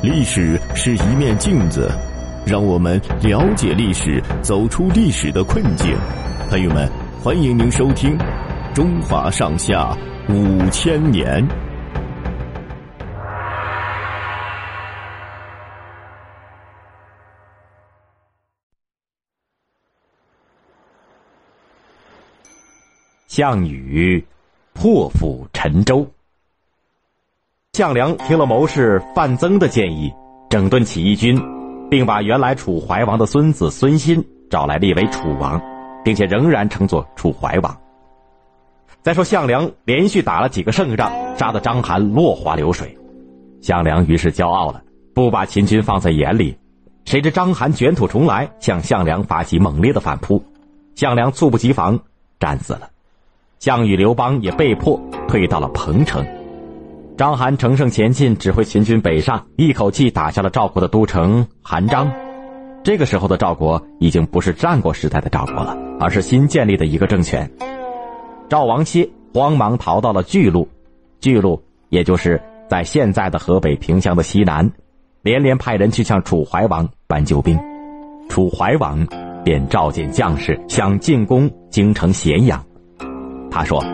[0.00, 1.90] 历史是一面镜子，
[2.46, 5.96] 让我们了解历史，走出历史的困境。
[6.48, 6.88] 朋友们，
[7.20, 8.16] 欢迎您收听
[8.72, 9.92] 《中华上下
[10.28, 11.44] 五千年》。
[23.26, 24.24] 项羽
[24.74, 26.08] 破釜沉舟。
[27.78, 30.12] 项梁听了谋士范增的建议，
[30.50, 31.40] 整顿起义军，
[31.88, 35.62] 并把原来楚怀王的孙子孙欣找来立为楚王，
[36.04, 37.80] 并且仍然称作楚怀王。
[39.00, 42.98] 再说项梁连续打了几个胜仗，杀得章邯落花流水，
[43.60, 44.82] 项梁于是骄傲了，
[45.14, 46.58] 不把秦军放在眼里。
[47.04, 50.42] 谁知章邯卷土重来，向项梁发起猛烈的反扑，
[50.96, 51.96] 项梁猝不及防，
[52.40, 52.90] 战死了。
[53.60, 56.26] 项羽、刘邦也被迫退到了彭城。
[57.18, 62.08] 章邯乘胜前进，指挥秦军北上，一口气打下了赵国的都城韩章。
[62.84, 67.50] 这个时候的赵国已经不是战国时代的赵国了，而是新建立的一个政权。
[68.48, 70.68] 赵王歇慌忙逃到了巨鹿，
[71.18, 74.70] 巨鹿也就是在现在的河北平乡的西南，
[75.22, 77.58] 连连派人去向楚怀王搬救兵。
[78.28, 79.04] 楚怀王
[79.44, 82.64] 便召见将士，想进攻京城咸阳。
[83.50, 83.84] 他说：“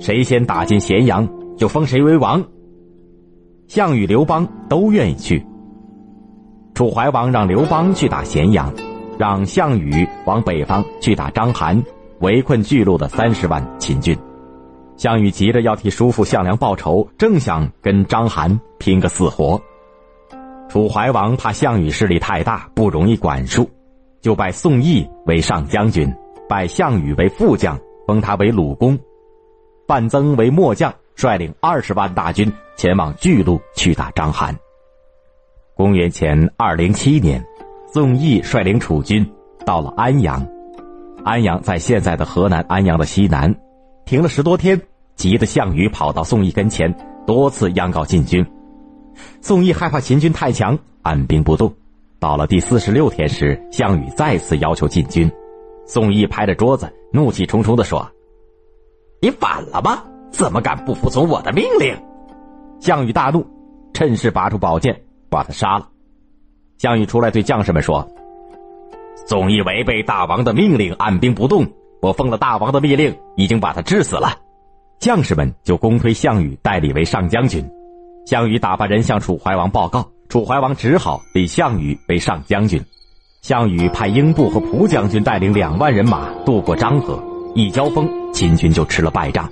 [0.00, 2.44] 谁先打进咸阳？”就封谁为王。
[3.66, 5.44] 项羽、刘邦都愿意去。
[6.74, 8.72] 楚怀王让刘邦去打咸阳，
[9.18, 11.82] 让项羽往北方去打章邯，
[12.20, 14.16] 围困巨鹿的三十万秦军。
[14.96, 19.60] 项羽急着要替叔父项梁报仇，正想跟章邯拼个死活。
[20.68, 23.68] 楚怀王怕项羽势力太大，不容易管束，
[24.20, 26.12] 就拜宋义为上将军，
[26.48, 28.98] 拜项羽为副将，封他为鲁公，
[29.86, 30.92] 范增为末将。
[31.14, 34.54] 率领二十万大军前往巨鹿去打章邯。
[35.76, 37.44] 公元前二零七年，
[37.92, 39.28] 宋义率领楚军
[39.66, 40.46] 到了安阳。
[41.24, 43.54] 安阳在现在的河南安阳的西南，
[44.04, 44.80] 停了十多天，
[45.16, 46.94] 急得项羽跑到宋义跟前，
[47.26, 48.44] 多次央告进军。
[49.40, 51.72] 宋义害怕秦军太强，按兵不动。
[52.20, 55.30] 到了第四十六天时，项羽再次要求进军。
[55.86, 58.10] 宋义拍着桌子，怒气冲冲地说
[59.20, 61.96] ：“你反了吗？”怎么敢不服从我的命令？
[62.80, 63.46] 项羽大怒，
[63.92, 65.00] 趁势拔出宝剑，
[65.30, 65.88] 把他杀了。
[66.76, 68.06] 项羽出来对将士们说
[69.26, 71.64] ：“宋义违背大王的命令，按兵不动。
[72.02, 74.36] 我奉了大王的密令，已经把他治死了。”
[74.98, 77.64] 将士们就公推项羽代理为上将军。
[78.26, 82.82] 项羽打发人向楚怀王报告，楚怀王只好立项羽为上将军。
[83.40, 87.22] 项羽派英布和蒲将军带领两万人马渡过漳河，
[87.54, 89.48] 一交锋，秦军就吃了败仗。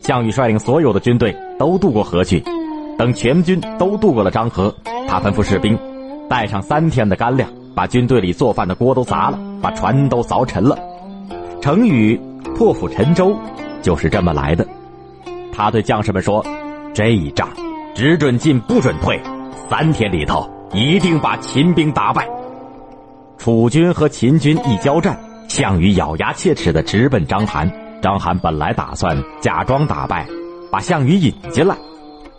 [0.00, 2.42] 项羽率领所有的军队都渡过河去，
[2.96, 4.74] 等全军都渡过了漳河，
[5.06, 5.78] 他吩咐士兵
[6.28, 10.78] 带上三天的干粮，把军队里做饭的锅都砸了，把船都凿沉了。
[11.60, 12.18] 成语
[12.56, 13.36] “破釜沉舟”
[13.82, 14.66] 就是这么来的。
[15.52, 16.44] 他对将士们说
[16.94, 17.48] ：“这一仗
[17.94, 19.20] 只准进不准退，
[19.68, 22.26] 三天里头一定把秦兵打败。”
[23.36, 27.68] 楚军和秦军一交战，项羽咬牙切齿的直奔章邯。
[28.00, 30.26] 章邯本来打算假装打败，
[30.70, 31.76] 把项羽引进来，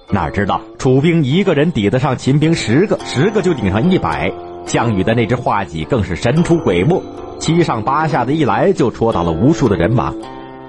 [0.10, 4.32] 哪知道楚兵一个人抵得上秦兵十个，十个就顶上一百。
[4.66, 7.02] 项羽的那只画戟更是神出鬼没，
[7.40, 10.14] 七上八下的一来就戳倒了无数的人马。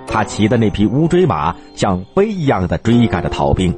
[0.07, 3.73] 他骑的那匹乌骓马像飞一样的追赶着逃兵，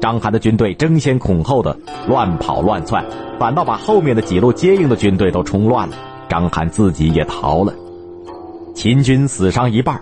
[0.00, 3.02] 章邯的军队争先恐后的乱跑乱窜，
[3.38, 5.96] 反倒把后面的几路接应的军队都冲乱了。
[6.28, 7.72] 章邯自己也逃了，
[8.74, 9.98] 秦军死伤一半。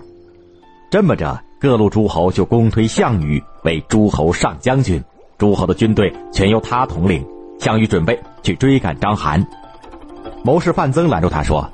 [0.89, 5.03] 这么着，各路诸侯就公推项羽为诸侯上将军，
[5.37, 7.25] 诸侯的军队全由他统领。
[7.57, 9.43] 项羽准备去追赶章邯，
[10.43, 11.67] 谋士范增拦住他说：“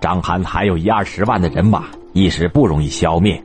[0.00, 3.42] 章邯还有一二十万的人马，一时不容易消灭。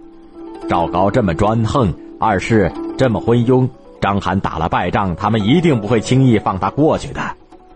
[0.69, 3.67] 赵高这么专横，二世这么昏庸，
[3.99, 7.21] 章邯打了败仗，他们一定不会轻易放他过去的。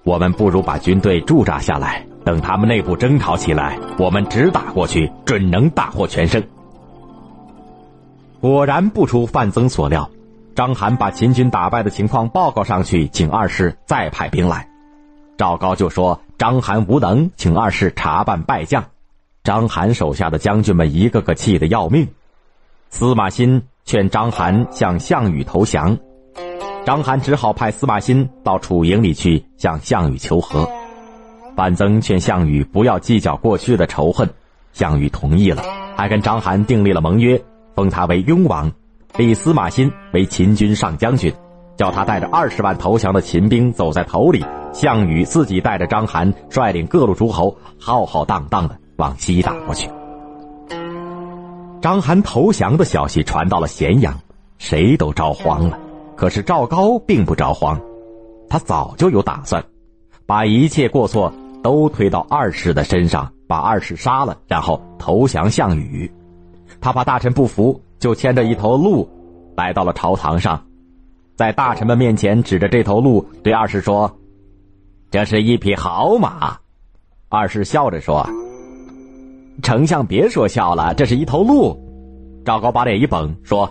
[0.04, 6.42] 我们不如把军队驻扎下来，等他们内部争吵起来，我们直打过去，准能大获全胜。”
[8.48, 10.10] 果然不出范增所料，
[10.56, 14.70] 章邯把秦军打败的情况报告上去，请二世再派兵来。
[15.38, 18.86] 赵高就说章邯无能，请二世查办败将。
[19.44, 22.08] 章邯手下的将军们一个个气得要命。
[22.90, 25.98] 司马欣劝章邯向项羽投降，
[26.86, 30.70] 章邯只好派司马欣到楚营里去向项羽求和。
[31.58, 34.30] 范增劝项羽不要计较过去的仇恨，
[34.72, 35.64] 项羽同意了，
[35.98, 37.44] 还跟章邯订立了盟约。
[37.78, 38.72] 封他为雍王，
[39.18, 41.32] 立司马欣为秦军上将军，
[41.76, 44.44] 叫他带着二十万投降的秦兵走在头里，
[44.74, 49.88] 项羽自己带着章邯率领各路诸侯浩浩荡荡的往西打过去。
[51.80, 54.12] 章邯投降的消息传到了咸阳，
[54.58, 55.78] 谁都着慌了。
[56.16, 57.80] 可是赵高并不着慌，
[58.50, 59.64] 他早就有打算，
[60.26, 61.32] 把一切过错
[61.62, 66.12] 都推到二世的身上，把二世杀了，然后投降项羽。
[66.80, 69.08] 他怕大臣不服，就牵着一头鹿
[69.56, 70.62] 来到了朝堂上，
[71.36, 74.20] 在大臣们面前指着这头鹿对二世说
[75.12, 76.58] ：“这是一匹好马。”
[77.30, 78.28] 二世笑着说。
[79.64, 81.76] 丞相别说笑了，这是一头鹿。
[82.46, 83.68] 赵高把脸一绷，说：“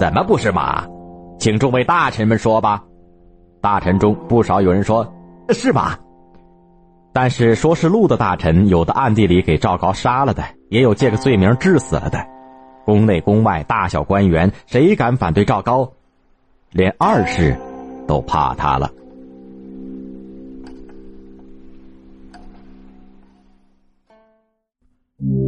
[0.00, 0.86] 怎么不是马？
[1.38, 2.82] 请众位大臣们说吧。”
[3.60, 5.06] 大臣中不少有人说
[5.52, 5.98] ：“是马。”
[7.12, 12.18] 但是说是鹿的大臣，有的暗地里给赵高杀了的，也有借个罪名治死了的。
[12.86, 15.92] 宫内宫外，大小官员，谁敢反对赵高？
[16.72, 17.56] 连二世
[18.08, 18.90] 都怕他了。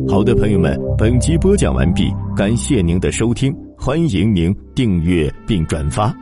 [0.08, 6.14] 好的，朋友们，本集播讲完毕，感谢您的收听，欢迎您订阅并转发。